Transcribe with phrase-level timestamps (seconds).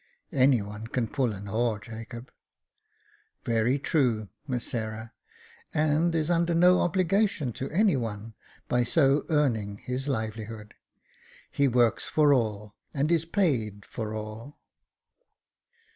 [0.31, 2.31] "Any one can pull an oar, Jacob.""
[3.45, 4.29] Very true.
[4.47, 5.13] Miss Sarah,
[5.75, 8.33] and is under no obligation to any one
[8.67, 10.73] by so earning his livelihood.
[11.51, 14.59] He works for all, and is paid for all."